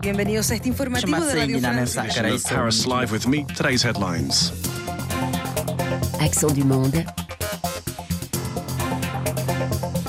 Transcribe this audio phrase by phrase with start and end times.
[0.00, 1.96] Bienvenidos a este informativo de Radio France.
[2.48, 3.44] Paris Live with me.
[3.56, 4.52] Today's headlines.
[6.20, 7.04] Accent du monde.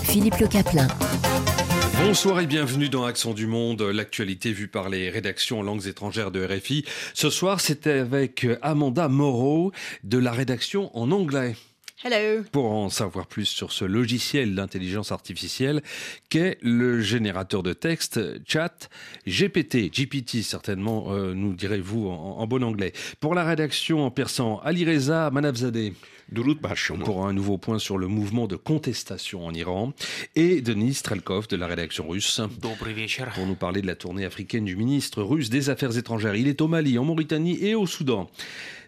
[0.04, 0.88] Philippe Le Caplin.
[2.04, 6.32] Bonsoir et bienvenue dans Accent du Monde, l'actualité vue par les rédactions en langues étrangères
[6.32, 6.86] de RFI.
[7.14, 9.72] Ce soir, c'était avec Amanda Moreau
[10.04, 11.56] de la rédaction en anglais.
[12.02, 12.44] Hello.
[12.54, 15.82] Pour en savoir plus sur ce logiciel d'intelligence artificielle
[16.30, 18.88] qu'est le générateur de texte chat
[19.28, 22.94] GPT, GPT certainement, euh, nous direz-vous en, en, bon anglais.
[23.20, 25.92] Pour la rédaction en persan, Alireza Manavzadeh.
[27.04, 29.94] Pour un nouveau point sur le mouvement de contestation en Iran.
[30.36, 32.42] Et Denis Strelkov de la rédaction russe.
[33.34, 36.36] Pour nous parler de la tournée africaine du ministre russe des Affaires étrangères.
[36.36, 38.30] Il est au Mali, en Mauritanie et au Soudan.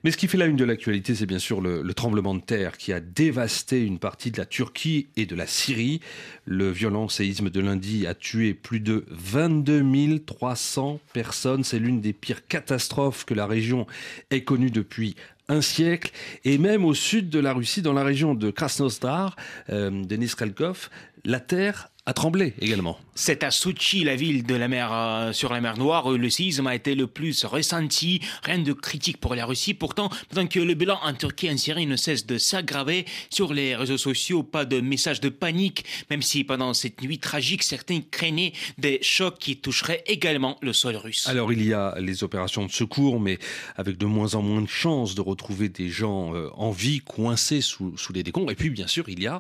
[0.04, 2.42] Mais ce qui fait la une de l'actualité, c'est bien sûr le, le, tremblement de
[2.42, 6.00] terre qui a dévasté une partie de la Turquie et de la Syrie.
[6.46, 11.64] Le violent séisme de lundi a tué plus de 22 300 personnes.
[11.64, 13.86] C'est l'une des pires catastrophes que la région
[14.32, 15.16] ait connues depuis
[15.48, 16.12] un siècle,
[16.46, 19.36] et même au sud de la Russie, dans la région de Krasnodar,
[19.70, 20.90] euh, Denis Kralkov,
[21.26, 22.98] la terre a tremblé également.
[23.14, 26.30] C'est à Sochi, la ville de la mer euh, sur la mer Noire, où le
[26.32, 28.22] séisme a été le plus ressenti.
[28.44, 29.76] Rien de critique pour la Russie.
[29.76, 33.54] Pourtant, pendant que le bilan en Turquie et en Syrie ne cesse de s'aggraver, sur
[33.54, 38.02] les réseaux sociaux, pas de messages de panique, même si pendant cette nuit tragique, certains
[38.02, 41.28] craignaient des chocs qui toucheraient également le sol russe.
[41.28, 43.38] Alors il y a les opérations de secours, mais
[43.76, 47.62] avec de moins en moins de chances de retrouver des gens euh, en vie, coincés
[47.62, 48.52] sous, sous les décombres.
[48.52, 49.40] Et puis bien sûr, il y a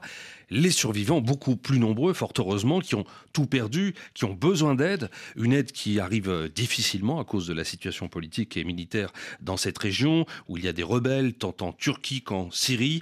[0.52, 5.09] les survivants, beaucoup plus nombreux, fort heureusement, qui ont tout perdu, qui ont besoin d'aide,
[5.35, 9.77] une aide qui arrive difficilement à cause de la situation politique et militaire dans cette
[9.77, 13.02] région, où il y a des rebelles, tant en Turquie qu'en Syrie.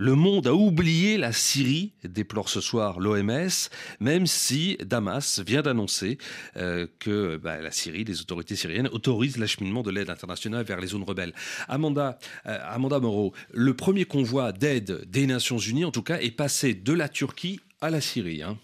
[0.00, 3.68] Le monde a oublié la Syrie, déplore ce soir l'OMS,
[4.00, 6.16] même si Damas vient d'annoncer
[6.56, 10.86] euh, que bah, la Syrie, les autorités syriennes, autorisent l'acheminement de l'aide internationale vers les
[10.86, 11.34] zones rebelles.
[11.68, 16.72] Amanda, euh, Moreau, le premier convoi d'aide des Nations Unies, en tout cas, est passé
[16.72, 18.42] de la Turquie à la Syrie.
[18.42, 18.56] Hein.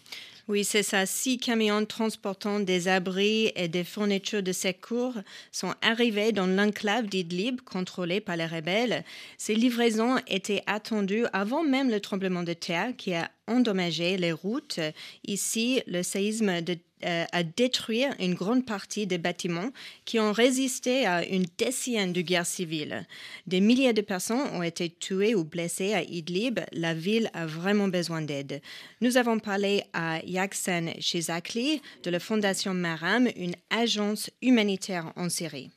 [0.48, 1.06] Oui, c'est ça.
[1.06, 5.14] Six camions transportant des abris et des fournitures de secours
[5.50, 9.02] sont arrivés dans l'enclave d'Idlib, contrôlée par les rebelles.
[9.38, 14.78] Ces livraisons étaient attendues avant même le tremblement de terre qui a endommagé les routes.
[15.26, 19.70] Ici, le séisme de à détruire une grande partie des bâtiments
[20.04, 23.06] qui ont résisté à une décennie de guerre civile.
[23.46, 26.60] Des milliers de personnes ont été tuées ou blessées à Idlib.
[26.72, 28.62] La ville a vraiment besoin d'aide.
[29.00, 35.70] Nous avons parlé à Yaksen Shizakli de la Fondation Maram, une agence humanitaire en Syrie.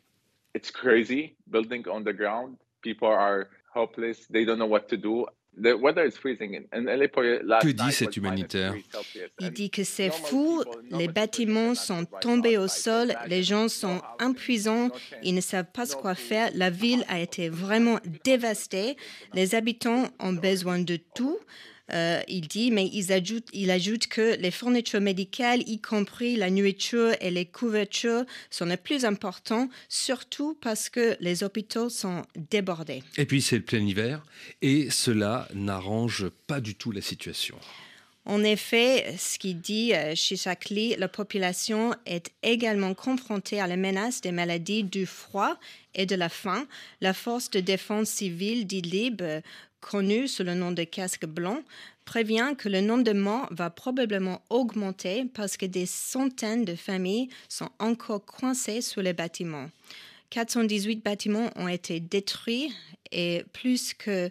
[0.55, 2.57] It's crazy building on the ground.
[2.81, 4.27] People are hopeless.
[4.31, 5.25] They don't know what to do.
[7.61, 8.73] Que dit cet humanitaire
[9.39, 14.89] Il dit que c'est fou, les bâtiments sont tombés au sol, les gens sont impuissants,
[15.23, 18.95] ils ne savent pas quoi faire, la ville a été vraiment dévastée,
[19.33, 21.37] les habitants ont besoin de tout.
[21.93, 26.49] Euh, il dit, mais il ajoute, il ajoute que les fournitures médicales, y compris la
[26.49, 33.03] nourriture et les couvertures, sont les plus importants, surtout parce que les hôpitaux sont débordés.
[33.17, 34.23] Et puis c'est le plein hiver,
[34.61, 37.57] et cela n'arrange pas du tout la situation.
[38.25, 43.75] En effet, ce qu'il dit euh, chez Chakli, la population est également confrontée à la
[43.75, 45.57] menace des maladies du froid
[45.95, 46.67] et de la faim.
[47.01, 49.23] La force de défense civile d'Idlib
[49.81, 51.63] connu sous le nom de casque blanc,
[52.05, 57.29] prévient que le nombre de morts va probablement augmenter parce que des centaines de familles
[57.47, 59.69] sont encore coincées sous les bâtiments.
[60.31, 62.73] 418 bâtiments ont été détruits
[63.11, 64.29] et plus que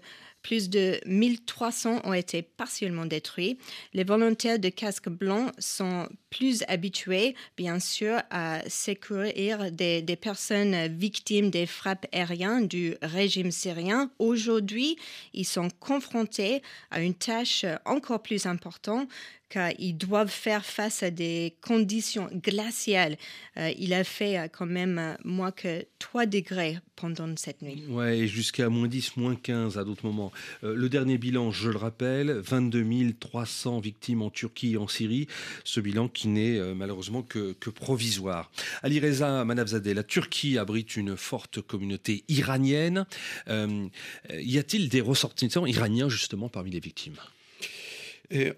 [0.49, 3.59] plus de 1300 ont été partiellement détruits.
[3.93, 11.51] Les volontaires de casque blanc sont plus habitués, bien sûr, à secourir des, personnes victimes
[11.51, 14.11] des frappes aériennes du régime syrien.
[14.19, 14.97] Aujourd'hui,
[15.35, 19.11] ils sont confrontés à une tâche encore plus importante
[19.49, 23.17] car ils doivent faire face à des conditions glaciales.
[23.57, 27.85] Euh, il a fait euh, quand même euh, moins que 3 degrés pendant cette nuit.
[27.89, 30.33] Ouais, jusqu'à moins 10, moins 15 à d'autres moments.
[30.65, 32.85] Euh, le dernier bilan, je le rappelle, 22
[33.19, 35.27] 300 victimes en Turquie et en Syrie.
[35.65, 38.51] Ce bilan qui n'est euh, malheureusement que, provisoire.
[38.83, 43.07] Ali Reza Manavzadeh, la Turquie abrite une forte communauté iranienne.
[43.49, 43.89] Euh,
[44.33, 47.17] y a-t-il des ressortissants iraniens justement parmi les victimes?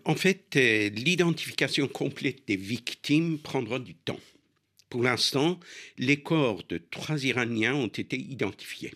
[0.05, 4.19] En fait, l'identification complète des victimes prendra du temps.
[4.91, 5.61] Pour l'instant,
[5.97, 8.93] les corps de trois Iraniens ont été identifiés.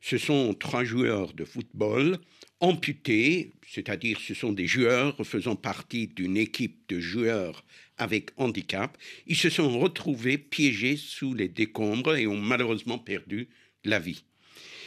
[0.00, 2.18] Ce sont trois joueurs de football
[2.60, 7.64] amputés, c'est-à-dire ce sont des joueurs faisant partie d'une équipe de joueurs
[7.98, 8.96] avec handicap.
[9.26, 13.48] Ils se sont retrouvés piégés sous les décombres et ont malheureusement perdu
[13.84, 14.24] la vie.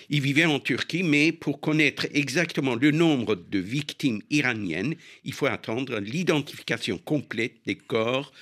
[0.10, 5.46] Ils vivaient en Turquie, mais pour connaître exactement le nombre de victimes iraniennes, il faut
[5.46, 8.34] attendre l'identification complète des corps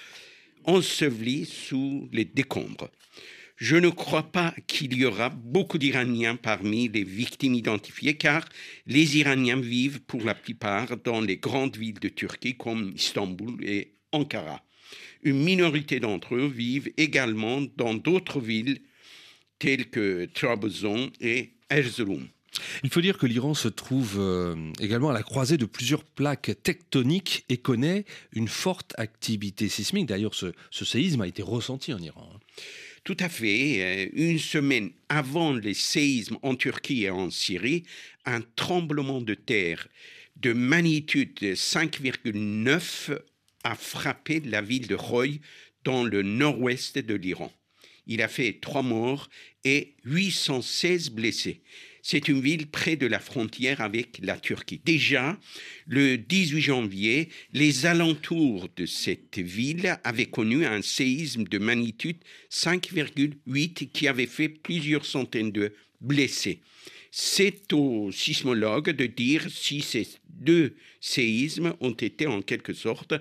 [0.64, 2.90] ensevelis sous les décombres.
[3.60, 8.48] Je ne crois pas qu'il y aura beaucoup d'Iraniens parmi les victimes identifiées, car
[8.88, 13.96] les Iraniens vivent pour la plupart dans les grandes villes de Turquie comme Istanbul et
[14.14, 14.64] Ankara.
[15.24, 18.80] Une minorité d'entre eux vivent également dans d'autres villes
[19.60, 22.30] telles que Trabzon et Erzurum.
[22.86, 26.52] Il faut dire que l'Iran se trouve euh, également à la croisée de plusieurs plaques
[26.64, 30.06] tectoniques et connaît une forte activité sismique.
[30.06, 32.30] D'ailleurs, ce, ce séisme a été ressenti en Iran.
[33.04, 33.82] Tout à fait.
[33.82, 37.84] Euh, une semaine avant les séismes en Turquie et en Syrie,
[38.26, 39.88] un tremblement de terre
[40.38, 43.20] de magnitude 5,9
[43.64, 45.40] a frappé la ville de Roy
[45.84, 47.52] dans le nord-ouest de l'Iran.
[48.08, 49.30] Il a fait trois morts
[49.64, 51.62] et 816 blessés.
[52.02, 54.82] C'est une ville près de la frontière avec la Turquie.
[54.84, 55.38] Déjà,
[55.88, 62.18] le 18 janvier, les alentours de cette ville avaient connu un séisme de magnitude
[62.52, 66.62] 5,8 qui avait fait plusieurs centaines de blessés.
[67.12, 73.14] C'est aux sismologues de dire si ces deux séismes ont été en quelque sorte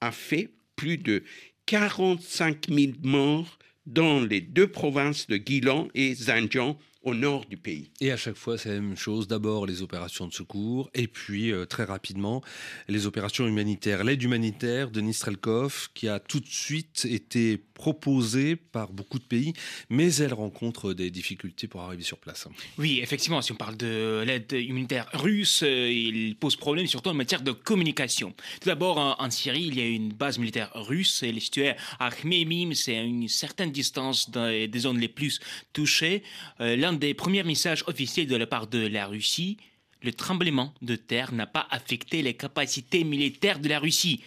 [0.00, 1.24] a fait plus de
[1.66, 7.90] 45 000 morts dans les deux provinces de Gilan et Zanjan au nord du pays.
[8.00, 9.26] Et à chaque fois, c'est la même chose.
[9.26, 12.42] D'abord, les opérations de secours, et puis euh, très rapidement,
[12.88, 14.04] les opérations humanitaires.
[14.04, 19.54] L'aide humanitaire de Nistrelkov, qui a tout de suite été proposée par beaucoup de pays,
[19.90, 22.46] mais elle rencontre des difficultés pour arriver sur place.
[22.78, 27.14] Oui, effectivement, si on parle de l'aide humanitaire russe, euh, il pose problème surtout en
[27.14, 28.32] matière de communication.
[28.60, 32.10] Tout d'abord, en, Syrie, il y a une base militaire russe, elle est située à
[32.10, 35.40] Khmemim, c'est à une certaine distance des zones les plus
[35.72, 36.22] touchées.
[36.60, 39.58] Euh, des premiers messages officiels de la part de la Russie,
[40.02, 44.22] le tremblement de terre n'a pas affecté les capacités militaires de la Russie.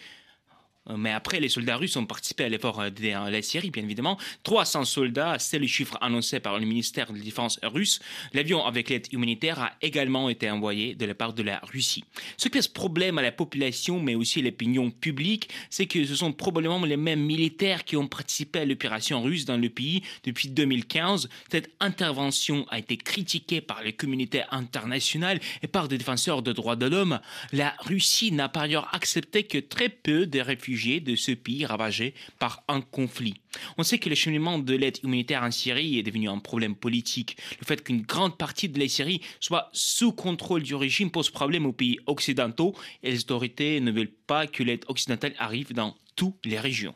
[0.90, 3.84] Euh, mais après, les soldats russes ont participé à l'effort euh, de la Syrie, bien
[3.84, 4.18] évidemment.
[4.44, 8.00] 300 soldats, c'est le chiffre annoncé par le ministère de la Défense russe.
[8.34, 12.04] L'avion avec l'aide humanitaire a également été envoyé de la part de la Russie.
[12.38, 16.16] Ce qui pose problème à la population, mais aussi à l'opinion publique, c'est que ce
[16.16, 20.50] sont probablement les mêmes militaires qui ont participé à l'opération russe dans le pays depuis
[20.50, 21.30] 2015.
[21.50, 26.76] Cette intervention a été critiquée par les communautés internationales et par des défenseurs de droits
[26.76, 27.20] de l'homme.
[27.52, 32.14] La Russie n'a par ailleurs accepté que très peu de réfugiés de ce pays ravagé
[32.40, 33.42] par un conflit.
[33.78, 37.38] On sait que le cheminement de l'aide humanitaire en Syrie est devenu un problème politique.
[37.60, 41.66] Le fait qu'une grande partie de la Syrie soit sous contrôle du régime pose problème
[41.66, 46.46] aux pays occidentaux et les autorités ne veulent pas que l'aide occidentale arrive dans toutes
[46.46, 46.96] les régions.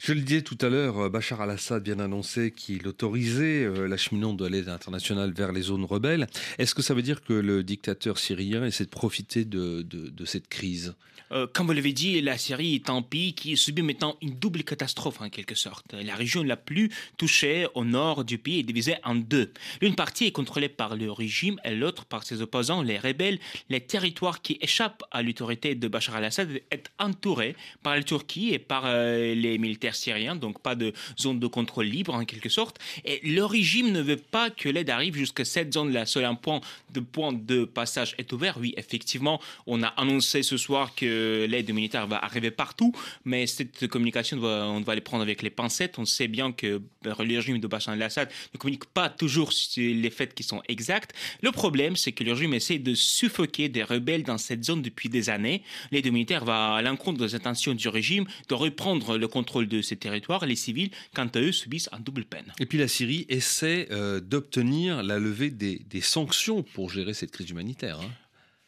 [0.00, 4.34] Je le disais tout à l'heure, euh, Bachar al-Assad vient d'annoncer qu'il autorisait euh, l'acheminement
[4.34, 6.26] de l'aide internationale vers les zones rebelles.
[6.58, 10.48] Est-ce que ça veut dire que le dictateur syrien essaie de profiter de, de cette
[10.48, 10.94] crise?
[11.32, 14.64] Euh, comme vous l'avez dit, la Syrie est un pays qui subit maintenant une double
[14.64, 15.89] catastrophe en quelque sorte.
[15.92, 19.52] La région la plus touchée au nord du pays est divisée en deux.
[19.80, 23.38] L'une partie est contrôlée par le régime et l'autre par ses opposants, les rebelles.
[23.68, 28.58] Les territoires qui échappent à l'autorité de Bachar al-Assad sont entourés par la Turquie et
[28.58, 32.78] par euh, les militaires syriens, donc pas de zone de contrôle libre en quelque sorte.
[33.04, 36.06] Et le régime ne veut pas que l'aide arrive jusqu'à cette zone-là.
[36.06, 36.60] Seul un point
[36.94, 38.56] de, point de passage est ouvert.
[38.58, 42.92] Oui, effectivement, on a annoncé ce soir que l'aide humanitaire va arriver partout,
[43.24, 45.79] mais cette communication, on va les prendre avec les pincettes.
[45.96, 50.10] On sait bien que le régime de Bachar el-Assad ne communique pas toujours sur les
[50.10, 51.12] faits qui sont exacts.
[51.42, 55.08] Le problème, c'est que le régime essaie de suffoquer des rebelles dans cette zone depuis
[55.08, 55.62] des années.
[55.90, 59.96] L'aide humanitaire va à l'encontre des intentions du régime de reprendre le contrôle de ces
[59.96, 60.46] territoires.
[60.46, 62.52] Les civils, quant à eux, subissent un double peine.
[62.58, 67.50] Et puis la Syrie essaie euh, d'obtenir la levée des, sanctions pour gérer cette crise
[67.50, 68.00] humanitaire.
[68.00, 68.10] Hein.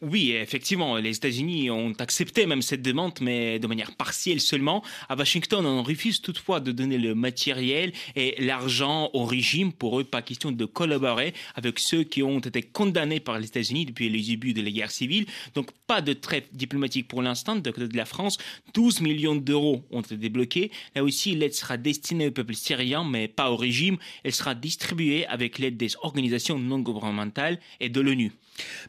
[0.04, 4.82] Oui, effectivement, les États-Unis ont accepté même cette demande, mais de manière partielle seulement.
[5.09, 9.73] À Washington, on refuse toutefois de donner le matériel et l'argent au régime.
[9.73, 13.87] Pour eux, pas question de collaborer avec ceux qui ont été condamnés par les États-Unis
[13.87, 15.25] depuis les débuts de la guerre civile.
[15.54, 17.54] Donc, pas de trêve diplomatique pour l'instant.
[17.54, 18.38] De côté de la France,
[18.75, 20.73] 12 millions d'euros ont été débloqués.
[20.97, 23.99] Là aussi, l'aide sera destinée au peuple syrien, mais pas au régime.
[24.25, 28.32] Elle sera distribuée avec l'aide des organisations non gouvernementales et de l'ONU.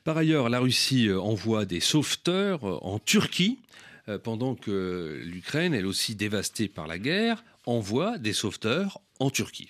[0.03, 3.59] Par ailleurs, la Russie euh, envoie des sauveteurs euh, en Turquie,
[4.09, 9.69] euh, pendant que l'Ukraine, elle aussi dévastée par la guerre, envoie des sauveteurs en Turquie.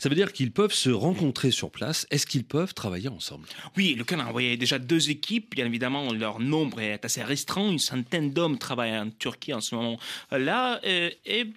[0.00, 2.06] Ça veut dire qu'ils peuvent se rencontrer sur place.
[2.10, 3.46] Est-ce qu'ils peuvent travailler ensemble?
[3.76, 5.54] Oui, l'Ukraine a envoyé déjà deux équipes.
[5.54, 7.70] Bien évidemment, leur nombre est assez restreint.
[7.70, 10.80] Une centaine d'hommes travaillent en Turquie en ce moment-là.
[10.82, 11.52] Et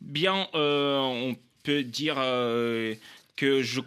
[0.00, 2.14] bien, on peut dire
[3.36, 3.80] que je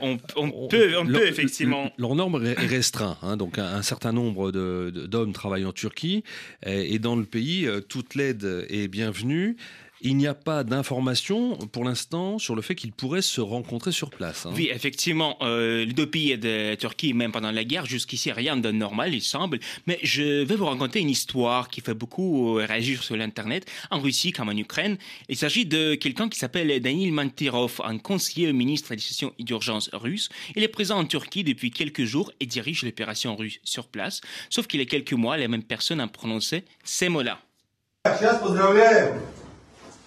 [0.00, 1.90] on, peut, on peut effectivement.
[1.98, 6.24] Leur nombre est restreint, hein, donc un, certain nombre d'hommes travaillent en Turquie
[6.64, 9.56] et, et dans le pays, euh, toute l'aide est bienvenue.
[10.04, 14.10] Il n'y a pas d'informations pour l'instant sur le fait qu'ils pourraient se rencontrer sur
[14.10, 14.46] place.
[14.46, 14.52] Hein.
[14.52, 18.72] Oui, effectivement, euh, les deux pays de Turquie, même pendant la guerre, jusqu'ici, rien de
[18.72, 19.60] normal, il semble.
[19.86, 24.00] Mais je vais vous raconter une histoire qui fait beaucoup euh, réagir sur l'Internet, en
[24.00, 24.98] Russie comme en Ukraine.
[25.28, 29.32] Il s'agit de quelqu'un qui s'appelle Danil Mantirov, un conseiller au ministre de la situation
[29.38, 30.30] d'urgence russe.
[30.56, 34.20] Il est présent en Turquie depuis quelques jours et dirige l'opération russe sur place.
[34.50, 37.38] Sauf qu'il y a quelques mois, la même personne a prononcé ces mots-là.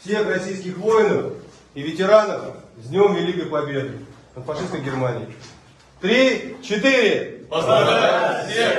[0.05, 1.33] Всех российских воинов
[1.73, 3.93] и ветеранов с Днем Великой Победы
[4.35, 5.29] над фашистской Германией.
[5.99, 7.44] Три, четыре.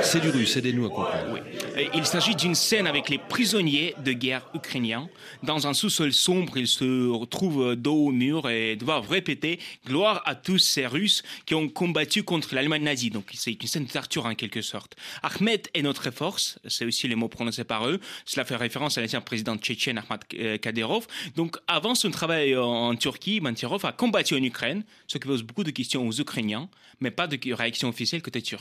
[0.01, 1.33] C'est du russe, aidez-nous à comprendre.
[1.33, 1.39] Oui.
[1.93, 5.09] Il s'agit d'une scène avec les prisonniers de guerre ukrainiens.
[5.43, 10.35] Dans un sous-sol sombre, ils se retrouvent dos au mur et doivent répéter Gloire à
[10.35, 13.09] tous ces Russes qui ont combattu contre l'Allemagne nazie.
[13.09, 14.95] Donc c'est une scène de torture en quelque sorte.
[15.21, 17.99] Ahmed est notre force, c'est aussi les mots prononcés par eux.
[18.25, 21.07] Cela fait référence à l'ancien président tchétchène Ahmad euh, Kadyrov.
[21.35, 25.63] Donc avant son travail en Turquie, Mantirov a combattu en Ukraine, ce qui pose beaucoup
[25.63, 26.69] de questions aux Ukrainiens,
[26.99, 28.56] mais pas de réaction officielle côté turc.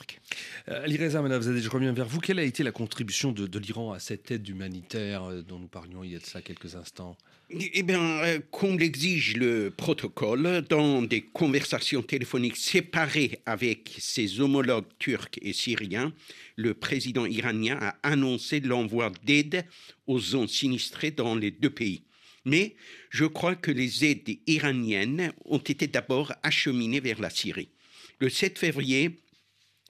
[0.68, 2.20] Euh, Lireza je reviens vers vous.
[2.20, 6.02] Quelle a été la contribution de, l'Iran à cette aide humanitaire euh, dont nous parlions
[6.04, 7.16] il y a de ça quelques instants?
[7.48, 14.88] Eh bien, euh, comme l'exige le protocole, dans des conversations téléphoniques séparées avec ses homologues
[14.98, 16.12] turcs et syriens,
[16.56, 19.64] le président iranien a annoncé l'envoi d'aide
[20.08, 22.02] aux zones sinistrées dans les deux pays.
[22.44, 22.74] Mais
[23.10, 27.68] je crois que les aides iraniennes ont été d'abord acheminées vers la Syrie.
[28.18, 29.18] Le 7 février,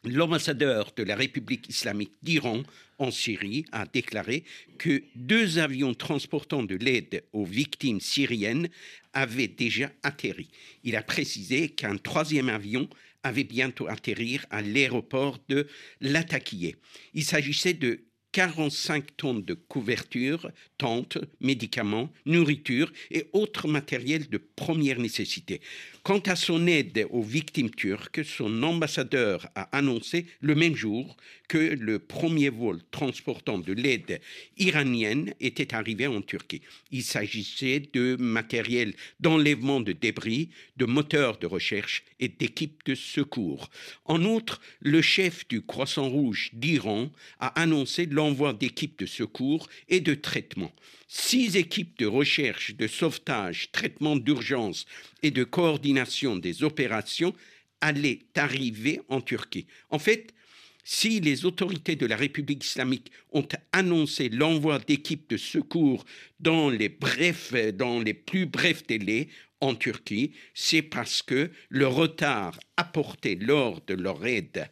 [0.05, 2.62] L'ambassadeur de la République islamique d'Iran
[2.99, 4.45] en Syrie a déclaré
[4.79, 8.69] que deux avions transportant de l'aide aux victimes syriennes
[9.12, 10.49] avaient déjà atterri.
[10.85, 12.88] Il a précisé qu'un troisième avion
[13.23, 15.67] avait bientôt atterrir à l'aéroport de
[16.00, 16.73] Latakia.
[17.12, 18.05] Il s'agissait de
[18.37, 25.62] 45 tonnes de couverture, tentes, médicaments, nourriture et autres matériels de première nécessité.
[26.02, 31.16] Quant à son aide aux victimes turques, son ambassadeur a annoncé le même jour
[31.49, 34.21] que le premier vol transportant de l'aide
[34.59, 36.61] iranienne était arrivé en Turquie.
[36.90, 43.71] Il s'agissait de matériel d'enlèvement de débris, de moteurs de recherche et d'équipes de secours.
[44.05, 50.00] En outre, le chef du Croissant Rouge d'Iran a annoncé l'envoi d'équipes de secours et
[50.00, 50.73] de traitement.
[51.09, 54.87] Six équipes de recherche, de sauvetage, traitement d'urgence
[55.23, 57.35] et de coordination des opérations
[57.80, 59.66] allaient arriver en Turquie.
[59.90, 60.33] En fait,
[60.88, 66.04] si les autorités de la République islamique ont annoncé l'envoi d'équipes de secours
[66.38, 69.28] dans les, brefs, dans les plus brefs délais
[69.61, 74.68] en Turquie, c'est parce que le retard apporté lors de leur aide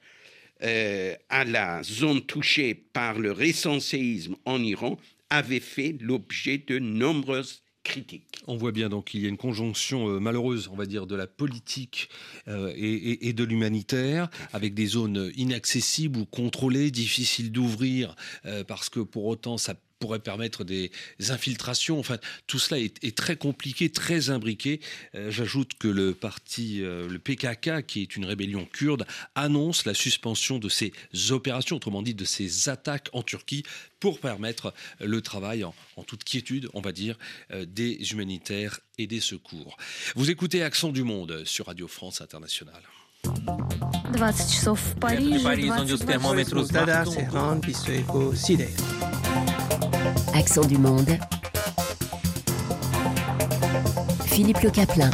[0.62, 4.98] euh, à la zone touchée par le récent séisme en Iran
[5.30, 8.40] avait fait l'objet de nombreuses critiques.
[8.46, 11.16] On voit bien donc qu'il y a une conjonction euh, malheureuse, on va dire, de
[11.16, 12.08] la politique
[12.48, 18.14] euh, et, de l'humanitaire, avec des zones inaccessibles ou contrôlées, difficiles d'ouvrir,
[18.68, 20.91] parce que pour autant ça pourrait permettre des
[21.27, 21.99] infiltrations.
[21.99, 22.17] Enfin,
[22.47, 24.79] tout cela est, très compliqué, très imbriqué.
[25.13, 29.05] J'ajoute que le parti, le PKK, qui est une rébellion kurde,
[29.35, 30.93] annonce la suspension de ces
[31.31, 33.63] opérations, autrement dit de ces attaques en Turquie,
[33.99, 35.73] pour permettre le travail en,
[36.07, 37.17] toute quiétude, on va dire,
[37.51, 39.77] euh, des humanitaires et des secours.
[40.15, 42.81] Vous écoutez Accent du Monde sur Radio France Internationale.
[44.13, 45.43] 20 часов в Париже,
[50.36, 51.16] Accent du monde.
[54.26, 55.10] Philippe Le Caplin.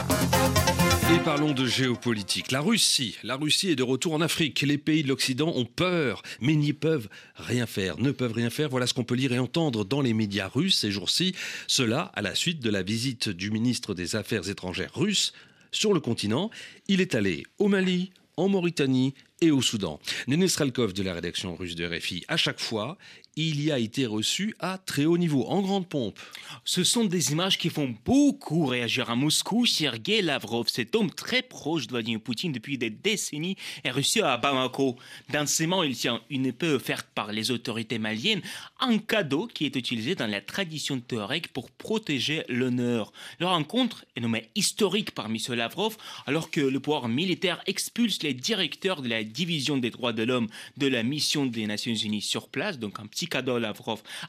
[1.14, 2.50] Et parlons de géopolitique.
[2.50, 4.62] La Russie, la Russie est de retour en Afrique.
[4.62, 8.70] Les pays de l'Occident ont peur, mais n'y peuvent rien faire, ne peuvent rien faire.
[8.70, 11.34] Voilà ce qu'on peut lire et entendre dans les médias russes ces jours-ci.
[11.66, 15.34] Cela à la suite de la visite du ministre des Affaires étrangères russe
[15.70, 16.50] sur le continent.
[16.88, 19.12] Il est allé au Mali, en Mauritanie
[19.42, 20.00] et au Soudan.
[20.26, 22.96] Néné de la rédaction russe de RFI, à chaque fois,
[23.36, 26.18] il y a été reçu à très haut niveau, en grande pompe.
[26.64, 29.66] Ce sont des images qui font beaucoup réagir à Moscou.
[29.66, 34.36] Sergei Lavrov, cet homme très proche de Vladimir Poutine depuis des décennies, est reçu à
[34.36, 34.96] Bamako.
[35.32, 38.42] Dans ses mains, il tient une épée offerte par les autorités maliennes,
[38.80, 43.12] un cadeau qui est utilisé dans la tradition touareg pour protéger l'honneur.
[43.38, 45.36] Leur rencontre est nommée historique par M.
[45.50, 45.96] Lavrov,
[46.26, 50.48] alors que le pouvoir militaire expulse les directeurs de la division des droits de l'homme
[50.76, 53.19] de la mission des Nations Unies sur place, donc un petit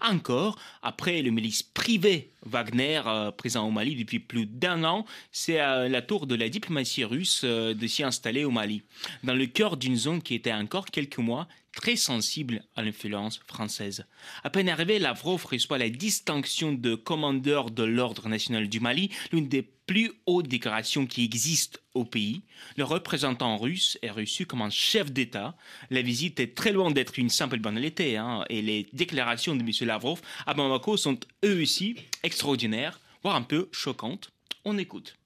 [0.01, 5.59] Encore, après le milice privé Wagner, euh, présent au Mali depuis plus d'un an, c'est
[5.59, 8.81] à la tour de la diplomatie russe euh, de s'y installer au Mali,
[9.23, 14.06] dans le cœur d'une zone qui était encore quelques mois très sensible à l'influence française.
[14.42, 19.48] À peine arrivé, Lavrov reçoit la distinction de commandeur de l'ordre national du Mali, l'une
[19.48, 22.42] des plus hautes décorations qui existent au pays.
[22.76, 25.56] Le représentant russe est reçu comme un chef d'État.
[25.90, 29.70] La visite est très loin d'être une simple banalité, hein, et les déclarations de M.
[29.82, 34.30] Lavrov à Bamako sont eux aussi extraordinaires, voire un peu choquantes.
[34.64, 35.16] On écoute.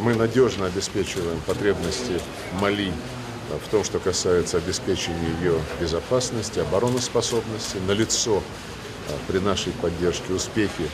[0.00, 2.20] Мы надежно обеспечиваем потребности
[2.60, 2.90] Мали
[3.64, 7.76] в том, что касается обеспечения ее безопасности, обороноспособности.
[7.86, 8.42] Налицо
[9.28, 10.84] при нашей поддержке успехи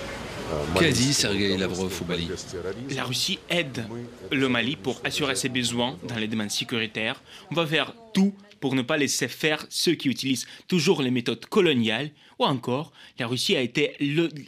[0.74, 2.28] Qu'a dit Sergei Lavrov au Mali
[2.90, 3.86] La Russie aide
[4.32, 7.22] le Mali pour assurer ses besoins dans les domaines sécuritaires.
[7.50, 11.46] On va faire tout pour ne pas laisser faire ceux qui utilisent toujours les méthodes
[11.46, 12.10] coloniales.
[12.38, 13.96] Ou encore, la Russie a été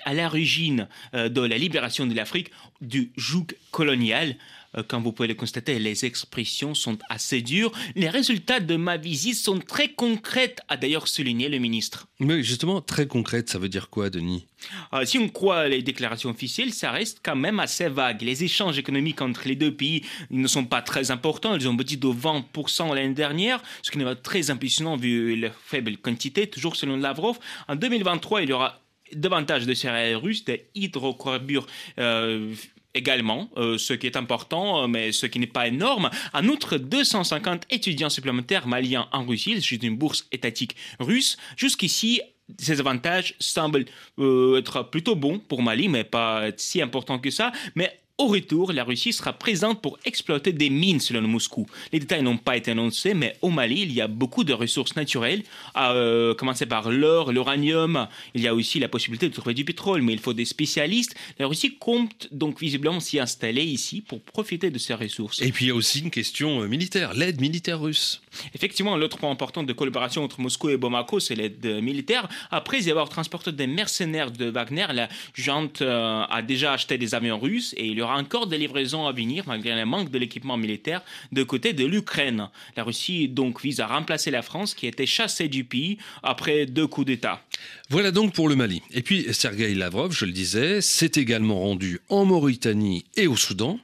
[0.05, 4.37] à l'origine de la libération de l'Afrique du joug colonial.
[4.78, 7.72] Euh, comme vous pouvez le constater, les expressions sont assez dures.
[7.96, 12.08] Les résultats de ma visite sont très concrètes, a d'ailleurs souligné le ministre.
[12.20, 14.46] Mais justement, très concrètes, ça veut dire quoi, Denis?
[14.94, 18.22] Euh, Si on croit les déclarations officielles, ça reste quand même assez vague.
[18.22, 21.56] Les échanges économiques entre les deux pays ne sont pas très importants.
[21.56, 25.52] Ils ont petit de 20% l'année dernière, ce qui n'est pas très impressionnant vu la
[25.52, 26.48] faible quantité.
[26.48, 28.82] Toujours selon Lavrov, en 2023, il y aura
[29.14, 31.66] davantage de céréales russes, des hydrocarbures
[32.00, 32.54] euh,
[32.94, 36.10] également, euh, ce qui est important, euh, mais ce qui n'est pas énorme.
[36.34, 41.38] En outre, 250 étudiants supplémentaires maliens en Russie, c'est une bourse étatique russe.
[41.56, 42.22] Jusqu'ici,
[42.58, 43.86] ces avantages semblent
[44.20, 47.52] euh, être plutôt bons pour Mali, mais pas si importants que ça.
[47.76, 51.68] Mais au retour, la Russie sera présente pour exploiter des mines selon Moscou.
[51.94, 54.96] Les détails n'ont pas été annoncés, mais au Mali, il y a beaucoup de ressources
[54.96, 55.44] naturelles,
[55.76, 58.08] à euh, commencer par l'or, l'uranium.
[58.34, 61.16] Il y a aussi la possibilité de trouver du pétrole, mais il faut des spécialistes.
[61.38, 65.40] La Russie compte donc visiblement s'y installer ici pour profiter de ces ressources.
[65.42, 68.22] Et puis il y a aussi une question euh, militaire, l'aide militaire russe.
[68.56, 72.28] Effectivement, l'autre point important de collaboration entre Moscou et Bamako, c'est l'aide militaire.
[72.50, 77.14] Après y avoir transporté des mercenaires de Wagner, la junte euh, a déjà acheté des
[77.14, 80.18] avions russes et il y aura encore des livraisons à venir malgré le manque de
[80.18, 82.50] l'équipement militaire de côté de l'Ukraine.
[82.76, 86.88] La Russie donc vise à remplacer la France qui été chassée du pays après deux
[86.88, 87.42] coups d'État.
[87.90, 88.82] Voilà donc pour le Mali.
[88.92, 93.80] Et puis Sergei Lavrov, je le disais, s'est également rendu en Mauritanie et au Soudan.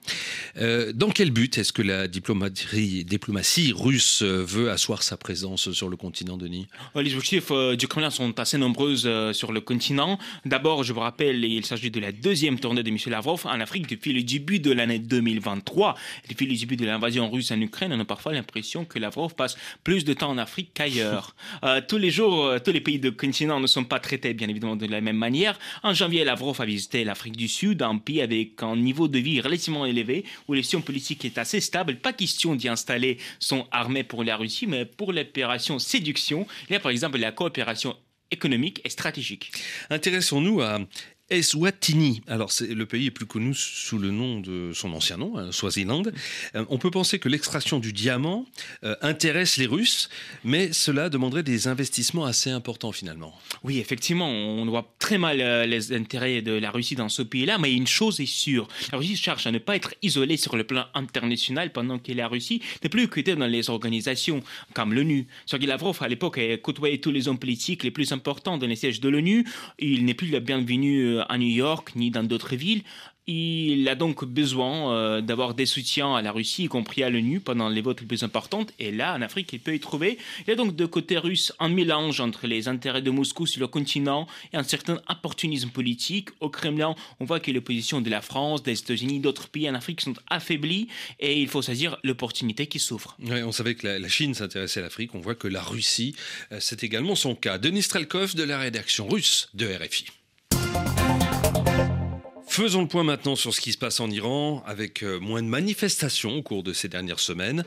[0.57, 5.95] Euh, dans quel but est-ce que la diplomatie, russe veut asseoir sa présence sur le
[5.95, 6.67] continent, Denis?
[6.95, 10.19] Les objectifs euh, du Kremlin sont assez nombreux euh, sur le continent.
[10.43, 12.97] D'abord, je vous rappelle, il s'agit de la deuxième tournée de M.
[13.07, 15.95] Lavrov en Afrique depuis le début de l'année 2023.
[16.27, 19.55] Depuis le début de l'invasion russe en Ukraine, on a parfois l'impression que Lavrov passe
[19.85, 21.37] plus de temps en Afrique qu'ailleurs.
[21.87, 24.85] tous les jours, tous les pays du continent ne sont pas traités, bien évidemment, de
[24.85, 25.57] la même manière.
[25.83, 29.41] En janvier, Lavrov a visité l'Afrique du Sud, un pays avec un niveau de vie
[29.41, 31.97] relativement élevé, où l'élection politique est assez stable.
[31.97, 36.47] Pas question d'y installer son armée pour la Russie, mais pour l'opération séduction.
[36.69, 37.95] Il y a par exemple la coopération
[38.31, 39.51] économique et stratégique.
[39.89, 40.79] Intéressons-nous à
[41.33, 42.21] Eswatini.
[42.27, 46.03] Alors, le pays est plus connu sous le nom de son ancien nom, hein, Swaziland.
[46.55, 48.45] Euh, on peut penser que l'extraction du diamant
[48.83, 50.09] euh, intéresse les Russes,
[50.43, 53.33] mais cela demanderait des investissements assez importants finalement.
[53.63, 57.57] Oui, effectivement, on voit très mal euh, les intérêts de la Russie dans ce pays-là,
[57.57, 60.63] mais une chose est sûre, la Russie cherche à ne pas être isolée sur le
[60.63, 64.43] plan international pendant que la Russie n'est plus occupée dans les organisations
[64.73, 65.25] comme l'ONU.
[65.45, 68.75] Sergei Lavrov, à l'époque, a côtoyé tous les hommes politiques les plus importants dans les
[68.75, 69.45] sièges de l'ONU.
[69.79, 72.83] Il n'est plus le bienvenu à New York ni dans d'autres villes.
[73.25, 77.39] Il a donc besoin euh, d'avoir des soutiens à la Russie, y compris à l'ONU,
[77.39, 78.65] pendant les votes les plus importants.
[78.79, 80.17] Et là, en Afrique, il peut y trouver.
[80.41, 83.61] Il y a donc de côté russe un mélange entre les intérêts de Moscou sur
[83.61, 86.29] le continent et un certain opportunisme politique.
[86.41, 89.73] Au Kremlin, on voit que les positions de la France, des États-Unis, d'autres pays en
[89.73, 90.89] Afrique sont affaiblies
[91.21, 93.15] et il faut saisir l'opportunité qui s'offre.
[93.21, 95.15] on savait que la, Chine s'intéressait à l'Afrique.
[95.15, 96.13] On voit que la Russie,
[96.51, 97.57] euh, c'est également son cas.
[97.57, 100.05] Denis Strelkov de la rédaction russe de RFI.
[102.53, 105.47] Faisons le point maintenant sur ce qui se passe en Iran, avec euh, moins de
[105.47, 107.65] manifestations au cours de ces dernières semaines.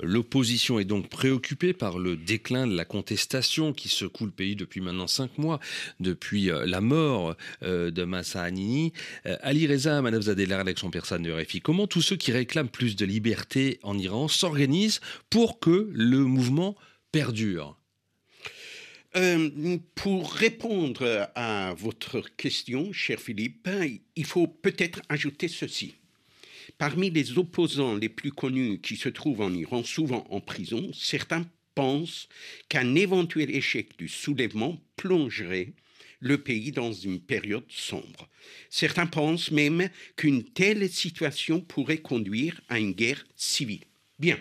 [0.00, 4.80] L'opposition est donc préoccupée par le déclin de la contestation qui secoue le pays depuis
[4.80, 5.58] maintenant cinq mois,
[5.98, 8.92] depuis euh, la mort euh, de Massa Anini.
[9.24, 13.04] Ali Reza Manavzadeh, la rédaction persane de RFI, comment tous ceux qui réclament plus de
[13.04, 16.76] liberté en Iran s'organisent pour que le mouvement
[17.10, 17.76] perdure?
[19.16, 23.68] Euh, pour répondre à votre question, cher Philippe,
[24.16, 25.94] il faut peut-être ajouter ceci.
[26.76, 31.46] Parmi les opposants les plus connus qui se trouvent en Iran, souvent en prison, certains
[31.74, 32.28] pensent
[32.68, 35.72] qu'un éventuel échec du soulèvement plongerait
[36.20, 38.28] le pays dans une période sombre.
[38.70, 43.84] Certains pensent même qu'une telle situation pourrait conduire à une guerre civile.
[44.18, 44.38] Bien,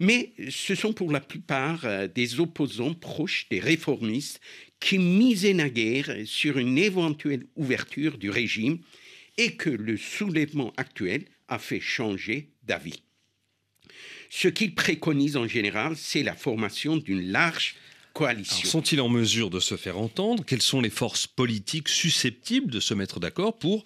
[0.00, 4.40] mais ce sont pour la plupart euh, des opposants proches des réformistes
[4.80, 8.78] qui misaient naguère sur une éventuelle ouverture du régime
[9.38, 13.02] et que le soulèvement actuel a fait changer d'avis.
[14.30, 17.76] Ce qu'ils préconisent en général, c'est la formation d'une large
[18.12, 18.68] coalition.
[18.68, 20.44] Sont-ils en mesure de se faire entendre?
[20.44, 23.84] Quelles sont les forces politiques susceptibles de se mettre d'accord pour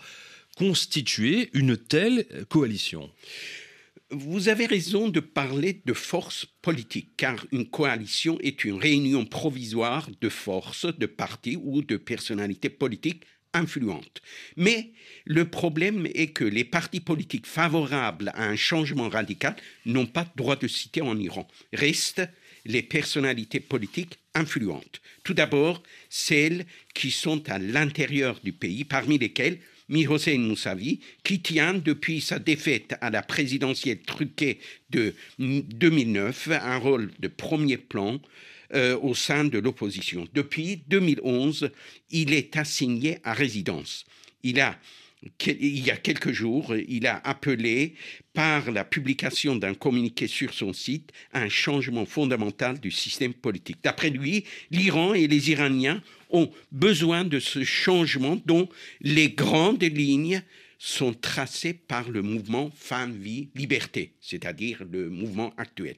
[0.57, 3.11] constituer une telle coalition?
[4.11, 10.09] Vous avez raison de parler de force politique, car une coalition est une réunion provisoire
[10.21, 14.23] de forces, de partis ou de personnalités politiques influentes.
[14.57, 14.93] Mais
[15.25, 20.57] le problème est que les partis politiques favorables à un changement radical n'ont pas droit
[20.57, 21.47] de citer en Iran.
[21.73, 22.29] Restent
[22.65, 25.01] les personnalités politiques influentes.
[25.25, 29.59] Tout d'abord, celles qui sont à l'intérieur du pays, parmi lesquelles
[29.91, 34.59] Mir Hossein Moussavi, qui tient depuis sa défaite à la présidentielle truquée
[34.91, 38.21] de 2009 un rôle de premier plan
[38.73, 40.29] euh, au sein de l'opposition.
[40.33, 41.71] Depuis 2011,
[42.11, 44.07] il est assigné à résidence.
[44.43, 44.79] Il a
[45.47, 47.95] il y a quelques jours, il a appelé
[48.33, 53.79] par la publication d'un communiqué sur son site un changement fondamental du système politique.
[53.83, 58.69] D'après lui, l'Iran et les Iraniens ont besoin de ce changement dont
[59.01, 60.43] les grandes lignes
[60.79, 65.97] sont tracées par le mouvement Femme, Vie, Liberté, c'est-à-dire le mouvement actuel.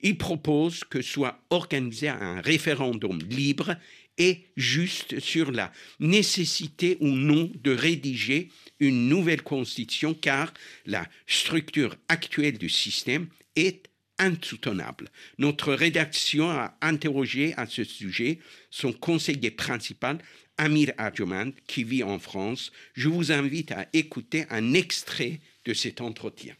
[0.00, 3.74] Il propose que soit organisé un référendum libre
[4.18, 10.52] et juste sur la nécessité ou non de rédiger une nouvelle constitution car
[10.86, 13.91] la structure actuelle du système est
[14.22, 15.08] insoutenable.
[15.38, 18.38] Notre rédaction a interrogé à ce sujet
[18.70, 20.18] son conseiller principal,
[20.58, 22.72] Amir Adjouman, qui vit en France.
[22.94, 26.54] Je vous invite à écouter un extrait de cet entretien.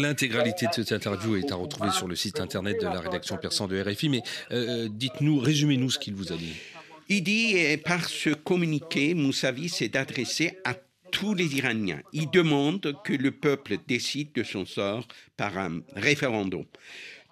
[0.00, 3.68] L'intégralité de cette interview est à retrouver sur le site internet de la rédaction persan
[3.68, 6.60] de RFI, mais euh, dites-nous, résumez-nous ce qu'il vous a dit.
[7.08, 10.74] Il dit, par ce communiqué, Moussavi s'est adressé à
[11.10, 12.02] tous les Iraniens.
[12.12, 16.64] Il demande que le peuple décide de son sort par un référendum.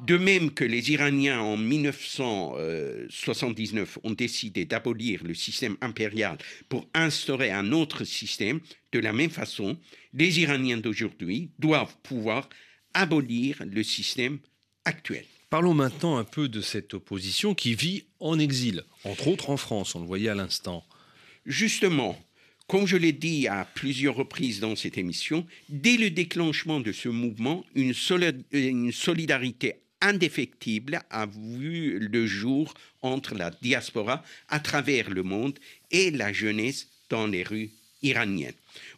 [0.06, 6.36] De même que les Iraniens en 1979 ont décidé d'abolir le système impérial
[6.68, 8.60] pour instaurer un autre système,
[8.92, 9.78] de la même façon,
[10.12, 12.48] les Iraniens d'aujourd'hui doivent pouvoir
[12.94, 14.38] abolir le système
[14.84, 15.24] actuel.
[15.52, 19.94] Parlons maintenant un peu de cette opposition qui vit en exil, entre autres en France,
[19.94, 20.82] on le voyait à l'instant.
[21.44, 22.18] Justement,
[22.68, 27.10] comme je l'ai dit à plusieurs reprises dans cette émission, dès le déclenchement de ce
[27.10, 35.58] mouvement, une, solidarité indéfectible a vu le jour entre la diaspora à travers le monde
[35.90, 37.72] et la jeunesse dans les rues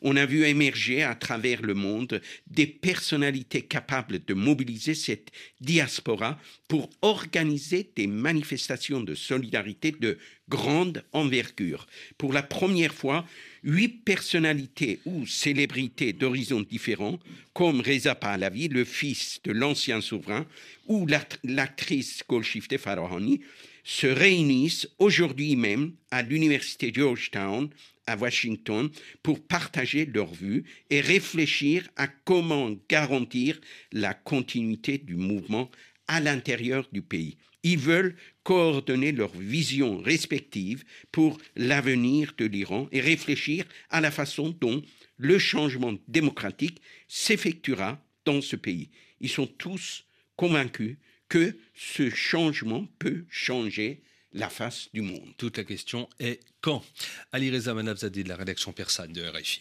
[0.03, 6.39] On a vu émerger à travers le monde des personnalités capables de mobiliser cette diaspora
[6.69, 11.87] pour organiser des manifestations de solidarité de grande envergure.
[12.17, 13.27] Pour la première fois,
[13.63, 17.19] huit personnalités ou célébrités d'horizons différents,
[17.53, 20.47] comme Reza Pahlavi, le fils de l'ancien souverain,
[20.87, 21.07] ou
[21.45, 23.41] l'actrice Golshifteh Farahani,
[23.85, 27.69] se réunissent aujourd'hui même à l'université Georgetown
[28.07, 28.91] à Washington
[29.23, 33.61] pour partager leurs vues et réfléchir à comment garantir
[33.93, 35.71] la continuité du mouvement
[36.09, 37.37] à l'intérieur du pays.
[37.63, 44.55] Ils veulent coordonner leurs visions respectives pour l'avenir de l'Iran et réfléchir à la façon
[44.61, 44.83] dont
[45.17, 48.91] le changement démocratique s'effectuera dans ce pays.
[49.21, 50.05] Ils sont tous
[50.37, 50.97] convaincus
[51.35, 54.01] que ce changement peut changer
[54.35, 55.35] la face du monde.
[55.37, 56.85] Toute la question est quand
[57.33, 59.61] Ali Reza Manabzadeh de la rédaction persane de RFI.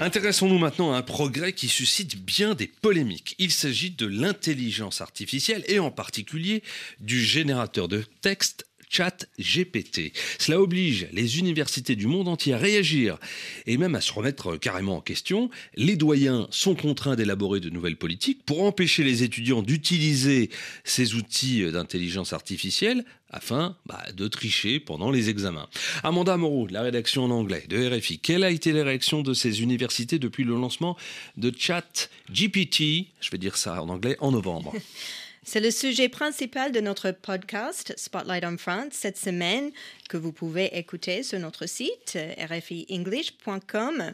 [0.00, 3.36] Intéressons-nous maintenant à un progrès qui suscite bien des polémiques.
[3.38, 6.64] Il s'agit de l'intelligence artificielle et en particulier
[6.98, 10.12] du générateur de texte chat GPT.
[10.38, 13.18] Cela oblige les universités du monde entier à réagir
[13.66, 15.48] et même à se remettre carrément en question.
[15.76, 20.50] Les doyens sont contraints d'élaborer de nouvelles politiques pour empêcher les étudiants d'utiliser
[20.84, 25.68] ces outils d'intelligence artificielle afin bah, de tricher pendant les examens.
[26.02, 29.62] Amanda Moreau, la rédaction en anglais de RFI, quelle a été la réaction de ces
[29.62, 30.96] universités depuis le lancement
[31.36, 34.74] de Chat GPT, je vais dire ça en anglais, en novembre
[35.42, 39.70] C'est le sujet principal de notre podcast Spotlight on France cette semaine
[40.10, 44.12] que vous pouvez écouter sur notre site rfienglish.com.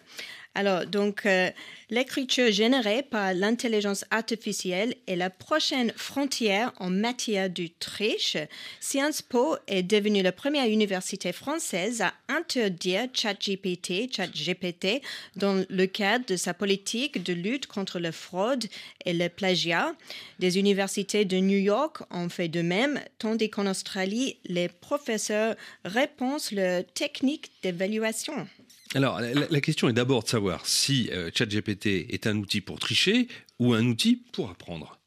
[0.58, 1.50] Alors, donc, euh,
[1.90, 8.38] l'écriture générée par l'intelligence artificielle est la prochaine frontière en matière de triche.
[8.80, 15.02] Sciences Po est devenue la première université française à interdire ChatGPT, ChatGPT,
[15.36, 18.64] dans le cadre de sa politique de lutte contre la fraude
[19.04, 19.94] et le plagiat.
[20.38, 26.40] Des universités de New York ont fait de même, tandis qu'en Australie, les professeurs répondent
[26.52, 28.48] la technique d'évaluation.
[28.94, 33.28] Alors, la, question est d'abord de savoir si euh, ChatGPT est un outil pour tricher
[33.58, 34.98] ou un outil pour apprendre.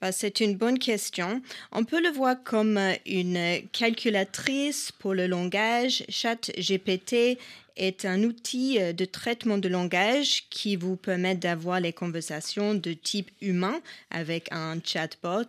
[0.00, 1.42] Bah, c'est une bonne question.
[1.72, 6.04] On peut le voir comme euh, une calculatrice pour le langage.
[6.08, 7.38] ChatGPT
[7.76, 12.92] est un outil euh, de traitement de langage qui vous permet d'avoir les conversations de
[12.92, 15.48] type humain avec un chatbot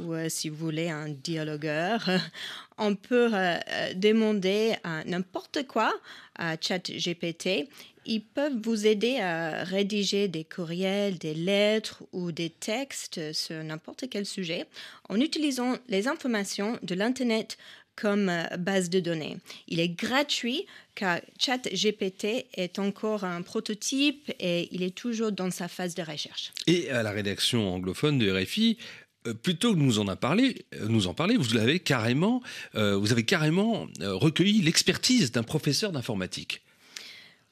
[0.00, 2.08] ou euh, si vous voulez un dialogueur.
[2.78, 3.58] On peut euh,
[3.94, 5.92] demander n'importe quoi
[6.36, 7.68] à ChatGPT.
[8.06, 14.08] Ils peuvent vous aider à rédiger des courriels, des lettres ou des textes sur n'importe
[14.08, 14.66] quel sujet
[15.10, 17.58] en utilisant les informations de l'Internet
[18.00, 19.36] comme euh, base de données.
[19.68, 25.68] Il est gratuit car ChatGPT est encore un prototype et il est toujours dans sa
[25.68, 26.52] phase de recherche.
[26.66, 28.78] Et à la rédaction anglophone de RFI,
[29.26, 32.42] euh, plutôt que de nous en, parler, euh, nous en parler, vous avez carrément,
[32.74, 36.62] vous avez carrément recueilli l'expertise d'un professeur d'informatique.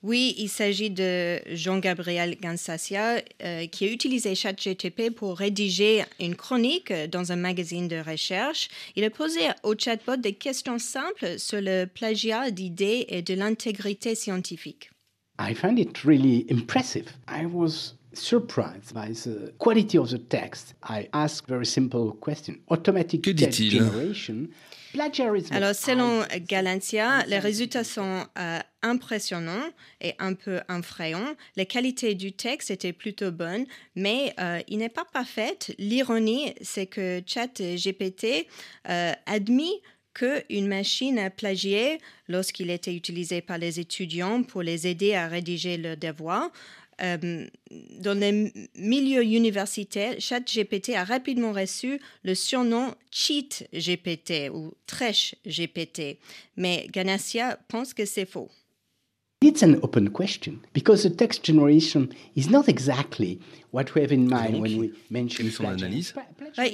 [0.05, 6.93] Oui, il s'agit de Jean-Gabriel Gansassia euh, qui a utilisé ChatGTP pour rédiger une chronique
[7.11, 8.69] dans un magazine de recherche.
[8.95, 14.15] Il a posé au chatbot des questions simples sur le plagiat d'idées et de l'intégrité
[14.15, 14.91] scientifique.
[15.41, 17.07] I find it really impressive.
[17.29, 20.75] I was surprised by the quality of the text.
[20.89, 22.57] I asked very simple question.
[22.69, 24.49] Automatic text generation
[25.51, 29.69] alors, selon Galancia, les résultats sont euh, impressionnants
[30.01, 31.35] et un peu effrayants.
[31.57, 35.59] Les qualités du texte étaient plutôt bonnes, mais euh, il n'est pas parfait.
[35.79, 38.47] L'ironie, c'est que ChatGPT
[38.89, 39.83] euh, admet
[40.15, 45.77] qu'une machine a plagié lorsqu'il était utilisé par les étudiants pour les aider à rédiger
[45.77, 46.51] leurs devoirs.
[47.01, 47.47] Euh,
[48.01, 56.19] dans les milieux universitaires, ChatGPT a rapidement reçu le surnom Cheat GPT ou Trèche GPT,
[56.57, 58.51] mais Ganassia pense que c'est faux.
[59.41, 63.39] It's an open question because the text generation is not exactly
[63.71, 66.13] what we have in mind when we mention son analyse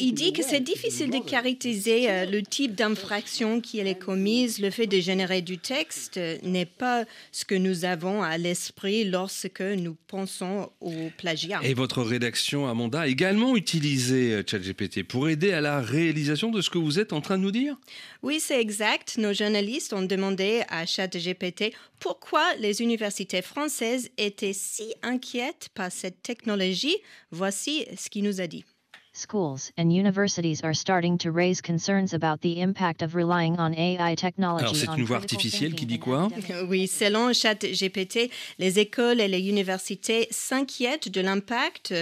[0.00, 4.60] Il dit que c'est difficile de caractériser euh, le type d'infraction qui est commise.
[4.60, 9.60] Le fait de générer du texte n'est pas ce que nous avons à l'esprit lorsque
[9.60, 11.60] nous pensons au plagiat.
[11.64, 16.60] Et votre rédaction, Amanda, a également utilisé euh, ChatGPT pour aider à la réalisation de
[16.60, 17.76] ce que vous êtes en train de nous dire
[18.22, 19.18] Oui, c'est exact.
[19.18, 26.22] Nos journalistes ont demandé à ChatGPT pourquoi les universités françaises étaient si inquiètes par cette
[26.22, 26.96] technologie.
[27.30, 28.64] Voici ce qu'il nous a dit.
[29.16, 34.16] Schools and universities are starting to raise concerns about the impact of relying on AI
[34.16, 34.64] technology.
[34.64, 36.28] Alors c'est une voix artificielle qui dit quoi
[36.68, 41.94] Oui, selon ChatGPT, les écoles et les universités s'inquiètent de l'impact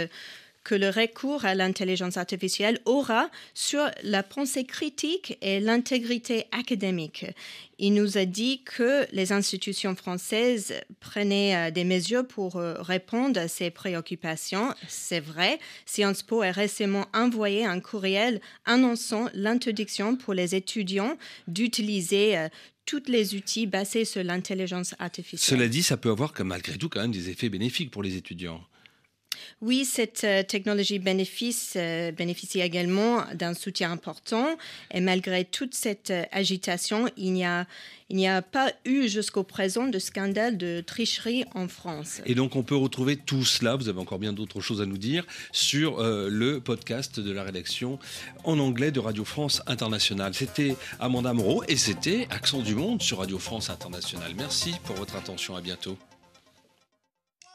[0.64, 7.26] que le recours à l'intelligence artificielle aura sur la pensée critique et l'intégrité académique.
[7.78, 13.40] Il nous a dit que les institutions françaises prenaient euh, des mesures pour euh, répondre
[13.40, 14.72] à ces préoccupations.
[14.86, 21.16] C'est vrai, Sciences Po a récemment envoyé un courriel annonçant l'interdiction pour les étudiants
[21.48, 22.48] d'utiliser euh,
[22.86, 25.58] tous les outils basés sur l'intelligence artificielle.
[25.58, 28.60] Cela dit, ça peut avoir malgré tout quand même des effets bénéfiques pour les étudiants.
[29.62, 34.56] Oui, cette euh, technologie bénéficie, euh, bénéficie également d'un soutien important.
[34.92, 37.66] Et malgré toute cette agitation, il n'y a,
[38.26, 42.20] a pas eu jusqu'au présent de scandale de tricherie en France.
[42.26, 44.98] Et donc on peut retrouver tout cela, vous avez encore bien d'autres choses à nous
[44.98, 48.00] dire, sur euh, le podcast de la rédaction
[48.42, 50.34] en anglais de Radio France Internationale.
[50.34, 54.32] C'était Amanda Moreau et c'était Accent du Monde sur Radio France Internationale.
[54.36, 55.96] Merci pour votre attention, à bientôt.